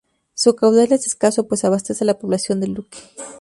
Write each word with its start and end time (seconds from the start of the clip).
Su 0.33 0.55
caudal 0.55 0.91
es 0.93 1.05
escaso 1.05 1.47
pues 1.47 1.63
abastece 1.63 2.05
la 2.05 2.17
población 2.17 2.59
de 2.59 2.69
Luque. 2.69 2.97